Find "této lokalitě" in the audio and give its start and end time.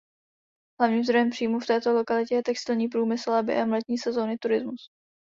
1.65-2.35